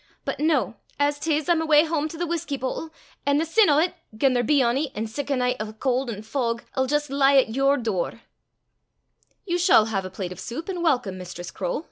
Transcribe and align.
But 0.25 0.39
noo, 0.39 0.73
as 0.97 1.19
'tis, 1.19 1.47
I'm 1.47 1.61
awa 1.61 1.85
hame 1.87 2.07
to 2.07 2.17
the 2.17 2.25
whusky 2.25 2.57
boatle, 2.57 2.89
an' 3.23 3.37
the 3.37 3.45
sin 3.45 3.69
o' 3.69 3.79
't, 3.85 3.93
gien 4.17 4.33
there 4.33 4.41
be 4.43 4.63
ony 4.63 4.85
in 4.95 5.05
sic 5.05 5.29
a 5.29 5.35
nicht 5.37 5.61
o' 5.61 5.73
caul' 5.73 6.09
an' 6.09 6.23
fog, 6.23 6.63
'ill 6.75 6.87
jist 6.87 7.11
lie 7.11 7.37
at 7.37 7.53
your 7.53 7.77
door." 7.77 8.21
"You 9.45 9.59
shall 9.59 9.85
have 9.93 10.03
a 10.03 10.09
plate 10.09 10.31
of 10.31 10.39
soup, 10.39 10.69
and 10.69 10.81
welcome, 10.81 11.19
Mistress 11.19 11.51
Croale!" 11.51 11.79